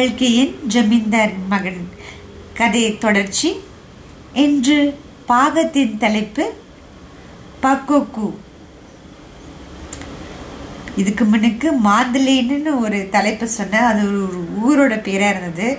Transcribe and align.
கல்கியின் 0.00 0.66
ஜமீன்தார் 0.66 1.32
மகன். 1.48 1.80
கதை 2.54 2.98
தொடர்ச்சி. 2.98 3.60
இன்று 4.32 4.98
பாகத்தின் 5.26 5.96
தலைப்பு 5.96 6.52
பக்கோக்கு. 7.62 8.34
இதுக்கு 10.96 11.24
முன்னுக்கு 11.24 11.72
மாந்திலேன்னு 11.84 12.78
ஒரு 12.80 13.08
தலைப்பு 13.10 13.48
சொன்னேன் 13.48 13.88
அது 13.90 14.02
ஒரு 14.06 14.40
ஊரோட 14.68 15.02
பேராக 15.02 15.38
இருந்தது. 15.38 15.78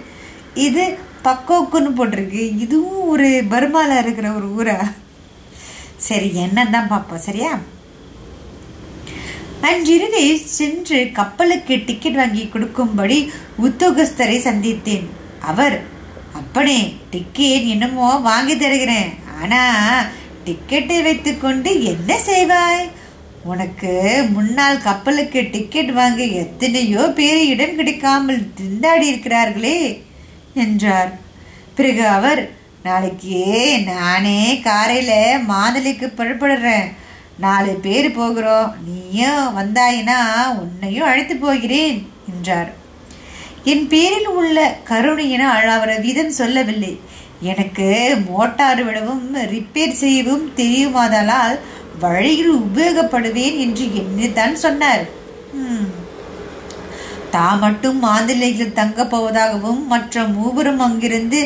இது 0.53 0.97
பக்கோக்குன்னு 1.23 1.91
போட்டிருக்கு. 1.97 2.59
இதுவும் 2.65 3.07
ஒரு 3.07 3.43
பர்மால 3.49 3.99
இருக்கிற 3.99 4.31
ஒரு 4.31 4.49
ஊரா? 4.60 4.91
சரி 5.97 6.29
என்னன்னு 6.29 6.69
தான் 6.69 6.88
பார்ப்போம். 6.88 7.25
சரியா? 7.29 7.60
அன்றிரவே 9.70 10.24
சென்று 10.57 11.00
கப்பலுக்கு 11.18 11.75
டிக்கெட் 11.88 12.19
வாங்கி 12.19 12.43
கொடுக்கும்படி 12.54 13.18
உத்தியோகஸ்தரை 13.65 14.38
சந்தித்தேன். 14.46 15.06
அவர் 15.50 15.75
அப்பனே 16.39 16.79
டிக்கெட் 17.14 17.68
என்னமோ 17.74 18.07
வாங்கி 18.29 18.55
தருகிறேன். 18.57 19.11
ஆனா 19.42 19.61
டிக்கெட்டை 20.46 20.97
வைத்துக்கொண்டு 21.07 21.71
என்ன 21.92 22.18
செய்வாய்? 22.29 22.86
உனக்கு 23.52 23.92
முன்னால் 24.36 24.83
கப்பலுக்கு 24.88 25.42
டிக்கெட் 25.55 25.91
வாங்க 26.00 26.21
எத்தனையோ 26.43 27.04
பேர் 27.19 27.43
இடம் 27.54 27.75
கிடைக்காமல் 27.75 28.41
திண்டாடி 28.60 29.07
இருக்கிறார்களே 29.11 29.78
என்றார். 30.64 31.11
பிறகு 31.78 32.03
அவர் 32.17 32.41
நாளைக்கு 32.88 33.39
நானே 33.91 34.41
காரையில் 34.67 35.45
மாதலிக்கு 35.52 36.09
புறப்படுறேன். 36.19 36.88
நாலு 37.44 37.73
பேர் 37.86 38.08
போகிறோம். 38.17 38.72
நீயும் 38.88 39.47
வந்தாயினா 39.58 40.20
உன்னையும் 40.61 41.08
அழைத்து 41.09 41.36
போகிறேன் 41.36 41.97
என்றார். 42.31 42.72
என் 43.72 43.86
பேரில் 43.94 44.30
உள்ள 44.39 44.58
கருணையின 44.89 45.47
அவர் 45.75 45.94
விதம் 46.06 46.38
சொல்லவில்லை. 46.39 46.94
எனக்கு 47.52 47.88
மோட்டார் 48.30 48.81
விடவும் 48.84 49.25
ரிப்பேர் 49.53 50.00
செய்யவும் 50.02 50.45
தெரியுமாதலால் 50.58 51.58
வழியில் 52.03 52.53
உபயோகப்படுவேன் 52.59 53.58
என்று 53.66 53.86
என்னதான் 54.02 54.56
சொன்னார். 54.66 55.03
தா 57.34 57.47
மட்டும் 57.64 58.00
மாந்திலையில் 58.03 58.78
தங்கப் 58.80 59.12
போவதாகவும் 59.16 59.81
மற்ற 59.92 60.23
மூவரும் 60.38 60.81
அங்கிருந்து 60.88 61.42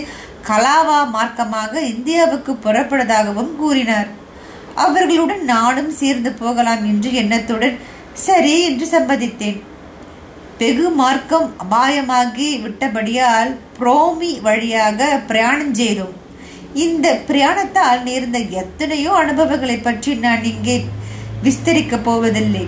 கலாவா 0.50 1.00
மார்க்கமாக 1.16 1.74
இந்தியாவுக்கு 1.94 2.54
புறப்படுவதாகவும் 2.66 3.52
கூறினார். 3.62 4.10
அவர்களுடன் 4.84 5.44
நானும் 5.54 5.92
சேர்ந்து 6.02 6.32
போகலாம் 6.32 6.84
என்று 6.92 7.10
எண்ணத்துடன் 7.22 7.78
சரி 8.26 8.56
என்று 8.64 8.86
சம்மதித்தேன். 8.96 9.60
வெகு 10.60 10.88
மார்க்கம் 11.00 11.48
அபாயமாகி 11.64 12.48
விட்டபடியால் 12.64 13.52
புரோமி 13.78 14.32
வழியாக 14.42 15.08
பிரயாணம் 15.30 15.74
செய்தோம். 15.74 16.16
இந்த 16.86 17.08
பிரயாணத்தால் 17.28 18.02
நேர்ந்த 18.04 18.38
எத்தனையோ 18.62 19.12
அனுபவங்களை 19.24 19.78
பற்றி 19.78 20.14
நான் 20.26 20.44
இங்கே 20.44 20.78
விஸ்தரிக்கப் 21.46 22.06
போவதில்லை. 22.08 22.66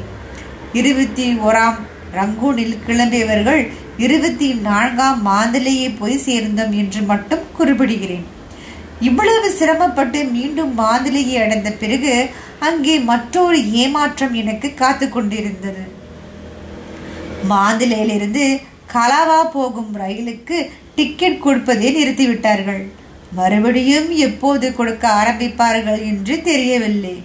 இருபத்தி 0.80 1.28
ஓராம் 1.48 1.80
ரங்கூனில் 2.20 2.76
கிளம்பியவர்கள் 2.88 3.62
இருபத்தி 4.06 4.48
நான்காம் 4.68 5.22
மாந்திலேயே 5.28 5.88
போய் 6.00 6.26
சேர்ந்தோம் 6.28 6.74
என்று 6.82 7.02
மட்டும் 7.12 7.46
குறிப்பிடுகிறேன். 7.60 8.26
இவ்வளவு 9.06 9.48
சிரமப்பட்டு 9.58 10.20
மீண்டும் 10.36 10.74
மாதுளையை 10.80 11.36
அடைந்த 11.44 11.70
பிறகு 11.82 12.14
அங்கே 12.68 12.96
மற்றொரு 13.10 13.58
ஏமாற்றம் 13.82 14.36
எனக்கு 14.42 14.68
காத்து 14.82 15.06
கொண்டிருந்தது. 15.10 15.84
மாந்திலையிலிருந்து 17.52 18.46
கலாவா 18.94 19.42
போகும் 19.56 19.92
ரயிலுக்கு 20.04 20.58
டிக்கெட் 20.98 21.44
கொடுப்பதை 21.46 21.90
நிறுத்திவிட்டார்கள். 21.98 22.84
மறுபடியும் 23.40 24.10
எப்போது 24.28 24.68
கொடுக்க 24.76 25.06
ஆரம்பிப்பார்கள் 25.22 26.02
என்று 26.12 26.36
தெரியவில்லை. 26.50 27.16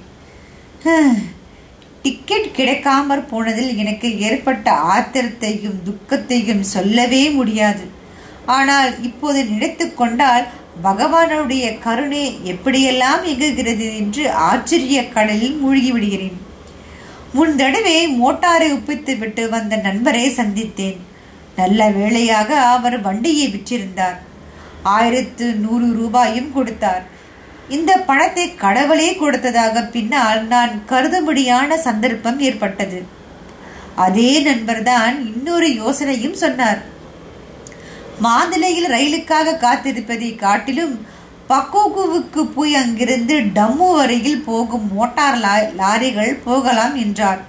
டிக்கெட் 2.05 2.49
கிடைக்காமற் 2.59 3.28
போனதில் 3.31 3.72
எனக்கு 3.82 4.09
ஏற்பட்ட 4.28 4.71
ஆத்திரத்தையும் 4.94 5.78
துக்கத்தையும் 5.88 6.65
சொல்லவே 6.75 7.22
முடியாது. 7.38 7.84
ஆனால் 8.56 8.91
இப்போது 9.09 9.41
நினைத்து 9.50 9.84
கொண்டால் 10.00 10.47
பகவானுடைய 10.81 11.78
கருணை 11.78 12.41
எப்படியெல்லாம் 12.44 13.25
இயங்குகிறது 13.25 13.97
என்று 13.97 14.31
ஆச்சரிய 14.31 15.09
கடலில் 15.09 15.56
மூழ்கி 15.56 15.93
விடுகிறேன் 15.93 16.41
முன் 17.33 17.56
தடவை 17.56 18.09
மோட்டாரை 18.09 18.72
ஒப்பித்து 18.72 19.16
விட்டு 19.16 19.49
வந்த 19.49 19.77
நண்பரை 19.77 20.28
சந்தித்தேன். 20.28 20.97
நல்ல 21.56 21.88
வேளையாக 21.88 22.61
அவர் 22.61 23.00
வண்டியை 23.00 23.49
விற்றிருந்தார். 23.49 24.19
ஆயிரத்து 24.82 25.53
நூறு 25.55 25.93
ரூபாயும் 25.93 26.53
கொடுத்தார். 26.53 27.03
இந்த 27.69 27.97
பணத்தை 27.97 28.55
கடவுளே 28.55 29.15
கொடுத்ததாக 29.15 29.82
பின்னால் 29.82 30.47
நான் 30.47 30.82
கருதும்படியான 30.88 31.77
சந்தர்ப்பம் 31.77 32.41
ஏற்பட்டது. 32.41 33.05
அதே 33.94 34.41
நண்பர்தான் 34.41 35.34
இன்னொரு 35.34 35.69
யோசனையும் 35.69 36.32
சொன்னார். 36.32 36.82
மாந்திலையில் 38.25 38.88
ரயிலுக்காக 38.94 39.56
காத்திருப்பதை 39.65 40.37
காட்டிலும் 40.37 40.94
பக்கோகுவுக்கு 41.49 42.43
போய் 42.55 42.75
அங்கிருந்து 42.75 43.34
டம்மு 43.56 43.88
வரையில் 43.94 44.43
போகும் 44.49 44.87
மோட்டார் 44.94 45.38
லாரிகள் 45.81 46.34
போகலாம் 46.44 46.94
என்றார். 46.94 47.41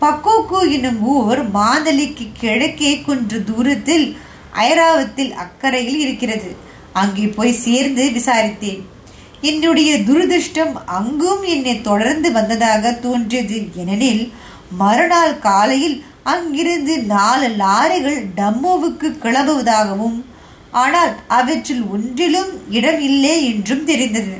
பக்கோகு 0.00 0.58
என்னும் 0.70 1.00
ஊர் 1.14 1.40
மாந்தலிக்கு 1.54 2.26
கிழக்கே 2.40 2.92
கொஞ்ச 3.06 3.38
தூரத்தில் 3.50 4.06
ஐராவத்தில் 4.68 5.32
அக்கறையில் 5.44 5.98
இருக்கிறது. 6.04 6.50
அங்கே 6.92 7.26
போய் 7.38 7.60
சேர்ந்து 7.64 8.04
விசாரித்தேன். 8.18 8.82
என்னுடைய 9.40 9.90
துரதிருஷ்டம் 9.98 10.74
அங்கும் 10.98 11.42
என்னை 11.54 11.74
தொடர்ந்து 11.80 12.28
வந்ததாக 12.32 12.92
தோன்றியது. 12.92 13.58
ஏனெனில் 13.76 14.22
மறுநாள் 14.78 15.38
காலையில் 15.38 15.98
அங்கிருந்து 16.30 16.94
நாலு 17.12 17.48
லாரிகள் 17.62 18.20
டம்மோவுக்கு 18.38 19.08
கிளம்புவதாகவும் 19.24 20.18
ஆனால் 20.80 21.12
அவற்றில் 21.36 21.84
ஒன்றிலும் 21.94 22.52
இடம் 22.78 23.00
இல்லை 23.08 23.36
என்றும் 23.50 23.84
தெரிந்தது. 23.90 24.34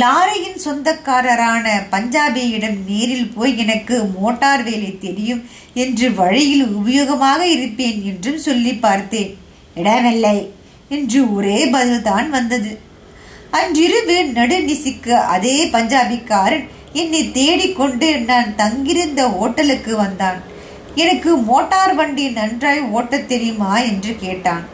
லாரியின் 0.00 0.60
சொந்தக்காரரான 0.64 1.66
பஞ்சாபியிடம் 1.94 2.76
நேரில் 2.88 3.32
போய் 3.36 3.52
எனக்கு 3.62 3.96
மோட்டார் 4.18 4.62
வேலை 4.68 4.90
தெரியும் 4.98 5.42
என்று 5.84 6.06
வழியில் 6.20 6.66
உபயோகமாக 6.78 7.40
இருப்பேன் 7.56 7.98
என்றும் 8.10 8.40
சொல்லி 8.46 8.74
பார்த்தேன். 8.86 9.32
இடமில்லை 9.80 10.36
என்று 10.96 11.20
ஒரே 11.36 11.58
பதில்தான் 11.74 12.28
வந்தது. 12.36 12.72
அன்றிரவு 13.58 14.16
நடுநிசிக்கு 14.38 15.14
அதே 15.34 15.56
பஞ்சாபிக்காரன் 15.74 16.66
என்னை 16.92 17.32
தேடிக்கொண்டு 17.32 18.20
நான் 18.20 18.56
தங்கியிருந்த 18.56 19.28
ஓட்டலுக்கு 19.28 19.96
வந்தான். 19.96 20.42
எனக்கு 20.94 21.36
மோட்டார் 21.36 21.94
வண்டி 21.94 22.28
நன்றாய் 22.28 22.80
ஓட்டத் 22.80 23.28
தெரியுமா 23.28 23.78
என்று 23.78 24.16
கேட்டான். 24.20 24.64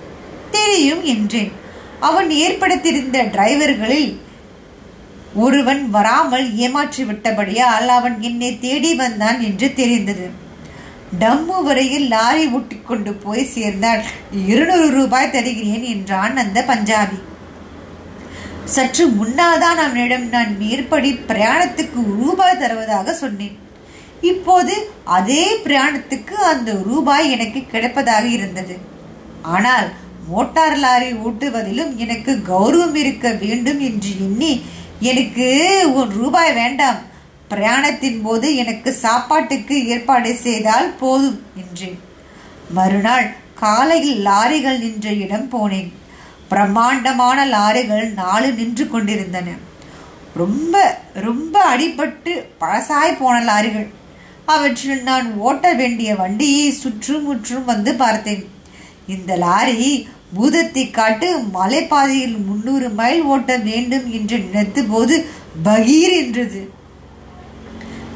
தெரியும் 0.51 1.05
என்றேன். 1.05 1.53
அவன் 2.01 2.31
ஏற்படுத்தியிருந்த 2.31 3.23
டிரைவர்களில் 3.23 4.17
ஒருவன் 5.35 5.91
வராமல் 5.91 6.57
ஏமாற்றி 6.57 7.03
விட்டபடியால் 7.03 7.89
அவன் 7.89 8.23
என்னை 8.23 8.59
தேடி 8.59 8.95
வந்தான் 8.95 9.41
என்று 9.41 9.73
தெரிந்தது. 9.73 10.31
டம்மு 11.21 11.63
வரையில் 11.63 12.09
லாரி 12.09 12.47
ஊட்டி 12.47 12.79
கொண்டு 12.85 13.13
போய் 13.13 13.45
சேர்ந்தான் 13.45 14.03
இருநூறு 14.47 14.91
ரூபாய் 14.91 15.31
தருகிறேன் 15.31 15.83
என்றான் 15.83 16.37
அந்த 16.37 16.65
பஞ்சாபி. 16.67 17.21
சற்று 18.75 19.05
முன்னால்தான் 19.19 19.81
அவனிடம் 19.85 20.27
நான் 20.29 20.51
மேற்படி 20.61 21.11
பிரயாணத்துக்கு 21.29 22.01
ரூபாய் 22.21 22.59
தருவதாக 22.63 23.15
சொன்னேன். 23.15 23.57
இப்போது 24.31 24.75
அதே 25.17 25.45
பிரயாணத்துக்கு 25.65 26.37
அந்த 26.53 26.71
ரூபாய் 26.89 27.27
எனக்கு 27.35 27.61
கிடைப்பதாக 27.73 28.25
இருந்தது. 28.37 28.77
ஆனால் 29.55 29.89
மோட்டார் 30.29 30.79
லாரி 30.85 31.11
ஓட்டுவதிலும் 31.27 31.93
எனக்கு 32.05 32.33
கௌரவம் 32.49 32.97
இருக்க 33.03 33.27
வேண்டும் 33.43 33.81
என்று 33.89 34.13
எண்ணி 34.27 34.53
எனக்கு 35.11 35.49
உன் 35.99 36.13
ரூபாய் 36.21 36.53
வேண்டாம் 36.53 36.99
பிரயாணத்தின் 37.51 38.21
போது 38.23 38.47
எனக்கு 38.63 38.93
சாப்பாட்டுக்கு 39.05 39.77
ஏற்பாடு 39.87 40.31
செய்தால் 40.47 40.89
போதும் 41.03 41.39
என்றேன். 41.63 42.01
மறுநாள் 42.79 43.29
காலையில் 43.63 44.25
லாரிகள் 44.27 44.83
நின்ற 44.85 45.13
இடம் 45.25 45.49
போனேன். 45.55 45.91
பிரம்மாண்டமான 46.49 47.47
லாரிகள் 47.47 48.13
நாலு 48.13 48.53
நின்று 48.53 48.89
கொண்டிருந்தன. 48.89 49.49
ரொம்ப 50.35 50.99
ரொம்ப 51.15 51.77
அடிபட்டு 51.77 52.33
பழசாய் 52.61 53.19
போன 53.19 53.37
லாரிகள். 53.53 53.89
அவற்றில் 54.47 55.03
நான் 55.03 55.29
ஓட்ட 55.39 55.73
வேண்டிய 55.73 56.15
வண்டியை 56.15 56.71
சுற்றும் 56.71 57.25
முற்றும் 57.25 57.65
வந்து 57.65 57.95
பார்த்தேன். 57.95 58.49
இந்த 59.07 59.37
லாரி 59.37 60.09
பூதத்தை 60.35 60.91
காட்டு 60.91 61.29
மலைப்பாதையில் 61.55 62.37
முன்னூறு 62.45 62.89
மைல் 62.91 63.23
ஓட்ட 63.23 63.57
வேண்டும் 63.57 64.07
என்று 64.13 64.39
நினைத்த 64.39 64.83
போது 64.83 65.27
பகீர் 65.65 66.15
என்றது. 66.23 66.71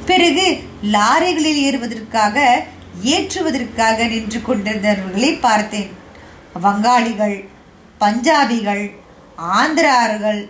பிறகு 0.06 0.46
லாரிகளில் 0.92 1.60
ஏறுவதற்காக 1.66 2.66
ஏற்றுவதற்காக 3.02 4.06
நின்று 4.06 4.40
கொண்டிருந்தவர்களை 4.40 5.30
பார்த்தேன். 5.40 5.90
வங்காளிகள் 6.62 7.36
பஞ்சாபிகள் 8.00 8.84
ஆந்திரார்கள் 9.58 10.40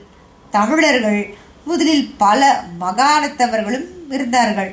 தமிழர்கள் 0.50 1.34
முதலில் 1.64 2.06
பல 2.18 2.64
மகாணத்தவர்களும் 2.80 3.88
இருந்தார்கள். 4.08 4.70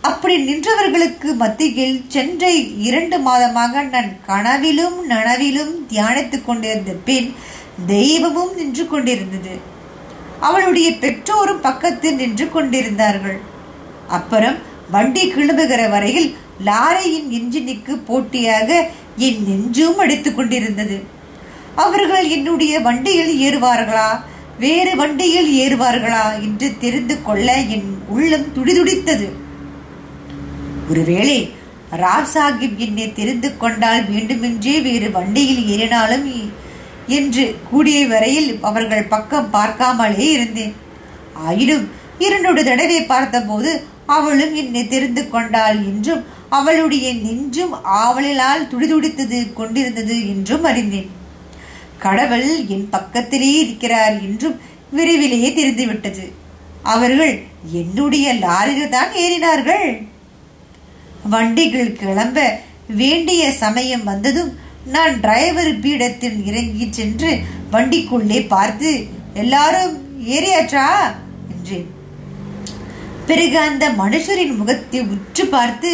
அப்படி 0.00 0.34
நின்றவர்களுக்கு 0.48 1.28
மத்தியில் 1.34 2.04
சென்ற 2.08 2.50
இரண்டு 2.88 3.18
மாதமாக 3.18 3.82
நான் 3.90 4.10
கனவிலும் 4.26 5.10
நனவிலும் 5.10 5.74
தியானித்துக் 5.90 6.44
கொண்டிருந்த 6.44 6.92
பின் 7.04 7.34
தெய்வமும் 7.86 8.54
நின்று 8.54 8.88
கொண்டிருந்தது. 8.88 9.54
அவளுடைய 10.40 10.90
பெற்றோரும் 10.90 11.60
பக்கத்தில் 11.60 12.14
நின்று 12.14 12.50
கொண்டிருந்தார்கள். 12.50 13.40
அப்புறம் 14.08 14.58
வண்டி 14.90 15.24
கிளம்புகிற 15.32 15.82
வரையில் 15.90 16.36
லாரியின் 16.64 17.28
இன்ஜினுக்கு 17.38 17.94
போட்டியாக 18.06 18.88
என் 19.16 19.40
நெஞ்சும் 19.48 19.98
அடித்துக் 19.98 20.36
கொண்டிருந்தது. 20.36 20.96
அவர்கள் 21.76 22.28
என்னுடைய 22.28 22.80
வண்டியில் 22.80 23.34
ஏறுவார்களா? 23.40 24.20
வேறு 24.58 24.96
வண்டியில் 24.96 25.50
ஏறுவார்களா 25.58 26.42
என்று 26.42 26.78
தெரிந்து 26.78 27.22
கொள்ள 27.22 27.56
என் 27.56 27.98
உள்ளம் 28.08 28.52
துடிதுடித்தது. 28.54 29.28
ஒருவேளை 30.90 31.52
ராவ் 31.92 32.26
சாஹிப் 32.34 32.76
என்னை 32.76 33.12
தெரிந்து 33.12 33.56
கொண்டால் 33.56 34.10
வேண்டுமென்றே 34.10 34.80
வேறு 34.80 35.10
வண்டியில் 35.10 35.64
ஏறினாலும் 35.66 36.50
என்று 37.06 37.56
கூடிய 37.70 38.06
வரையில் 38.06 38.58
அவர்கள் 38.62 39.04
பக்கம் 39.04 39.48
பார்க்காமலே 39.52 40.30
இருந்தேன். 40.30 40.74
ஆயினும் 41.34 41.90
இரண்டொரு 42.18 42.64
தடவை 42.64 43.02
பார்த்தபோது 43.02 43.84
அவளும் 44.06 44.54
என்னை 44.54 44.88
தெரிந்து 44.88 45.30
கொண்டாள் 45.30 45.76
என்றும் 45.76 46.24
அவளுடைய 46.48 47.14
நெஞ்சும் 47.14 47.84
ஆவலால் 47.84 48.68
துடிதுடித்தது 48.68 49.52
கொண்டிருந்தது 49.52 50.28
என்றும் 50.28 50.64
அறிந்தேன். 50.64 51.20
கடவுள் 52.04 52.50
என் 52.74 52.88
பக்கத்திலே 52.88 53.50
இருக்கிறார் 53.64 54.16
என்றும் 54.26 54.56
விரைவிலேயே 54.90 55.50
தெரிந்துவிட்டது. 55.52 56.24
அவர்கள் 56.92 57.34
என்னுடைய 57.72 58.26
லாரியில் 58.44 58.94
தான் 58.96 59.12
ஏறினார்கள். 59.22 59.88
வண்டிகள் 61.28 61.90
கிளம்ப 61.92 62.38
வேண்டிய 63.00 63.42
சமயம் 63.62 64.04
வந்ததும் 64.04 64.52
நான் 64.86 65.14
டிரைவர் 65.20 65.72
பீடத்தில் 65.80 66.38
இறங்கி 66.46 66.86
சென்று 66.90 67.30
வண்டிக்குள்ளே 67.72 68.40
பார்த்து 68.46 68.90
எல்லாரும் 69.34 69.94
ஏறியாற்றா? 70.34 70.86
என்றேன். 71.52 71.88
பிறகு 73.26 73.58
அந்த 73.58 73.84
மனுஷரின் 73.98 74.56
முகத்தை 74.56 75.00
உற்று 75.14 75.44
பார்த்து 75.46 75.90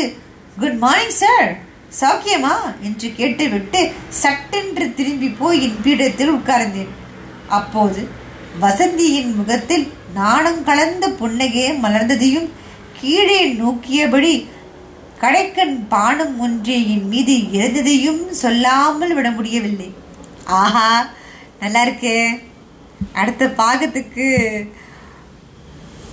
குட் 0.60 0.78
மார்னிங் 0.84 1.18
சார் 1.22 1.50
சௌக்கியமா? 2.00 2.54
என்று 2.82 3.12
கேட்டுவிட்டு 3.16 3.92
சட்டென்று 4.08 4.94
திரும்பி 4.94 5.28
போய் 5.28 5.62
என் 5.62 5.80
பீடத்தில் 5.82 6.32
உட்கார்ந்தேன். 6.32 6.92
அப்போது 7.48 8.08
வசந்தியின் 8.60 9.34
முகத்தில் 9.34 9.92
நாணம் 10.14 10.64
கலந்த 10.64 11.08
புன்னகையை 11.08 11.72
மலர்ந்ததையும் 11.82 12.48
கீழே 13.00 13.52
நோக்கியபடி 13.52 14.48
கடைக்கண் 15.20 15.76
பானம் 15.88 16.40
ஒன்றே 16.40 16.90
என் 16.90 17.08
மீது 17.08 17.50
இருந்ததையும் 17.50 18.32
சொல்லாமல் 18.32 19.14
விட 19.14 19.30
முடியவில்லை. 19.30 19.92
ஆஹா 20.44 21.08
நல்லா 21.60 21.84
இருக்கே. 21.84 22.42
அடுத்த 23.12 23.46
பாகத்துக்கு 23.46 24.26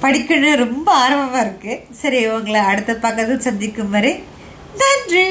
படிக்கணும் 0.02 0.56
ரொம்ப 0.56 0.92
ஆர்வமாக 0.92 1.40
இருக்கு. 1.40 1.86
சரி 1.92 2.28
உங்களை 2.28 2.62
அடுத்த 2.62 2.96
பக்கத்தில் 2.96 3.40
சந்திக்கும் 3.40 3.90
வரை 3.90 4.34
நன்றி 4.82 5.26